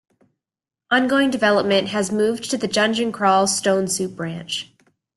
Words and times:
Ongoing 0.89 1.29
development 1.29 1.89
has 1.89 2.11
moved 2.11 2.49
to 2.49 2.57
the 2.57 2.67
Dungeon 2.67 3.11
Crawl 3.11 3.45
Stone 3.45 3.87
Soup 3.87 4.15
branch. 4.15 4.73